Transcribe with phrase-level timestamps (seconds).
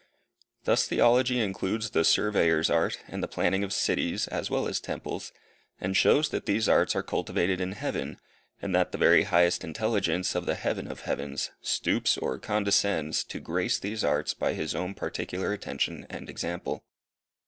[0.63, 5.31] Thus Theology includes the surveyor's art, and the planning of cities, as well as temples,
[5.79, 8.17] and shows that these arts are cultivated in heaven,
[8.63, 13.39] and that the very highest Intelligence of the Heaven of heavens, stoops, or condescends, to
[13.39, 16.83] grace these arts by His own particular attention and example.